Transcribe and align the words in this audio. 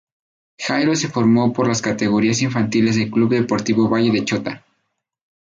Jairo 0.57 0.95
se 0.95 1.09
formó 1.09 1.53
en 1.55 1.67
las 1.67 1.83
categorías 1.83 2.41
infantiles 2.41 2.95
del 2.95 3.11
Club 3.11 3.29
Deportivo 3.33 3.87
Valle 3.87 4.09
del 4.11 4.25
Chota. 4.25 4.65